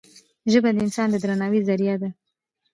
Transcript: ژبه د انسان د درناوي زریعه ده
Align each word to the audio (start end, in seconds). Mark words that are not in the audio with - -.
ژبه 0.51 0.69
د 0.73 0.77
انسان 0.85 1.07
د 1.11 1.15
درناوي 1.23 1.59
زریعه 1.67 1.95
ده 2.01 2.09